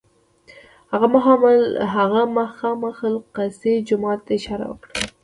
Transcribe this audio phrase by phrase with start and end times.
[1.97, 4.93] هغه مخامخ الاقصی جومات ته اشاره وکړه.